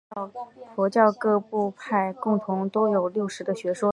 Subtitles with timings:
[0.75, 3.87] 佛教各部派共同都有六识的学说。